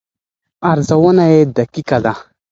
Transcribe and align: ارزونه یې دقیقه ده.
ارزونه 0.71 1.23
یې 1.33 1.39
دقیقه 1.57 1.97
ده. 2.03 2.13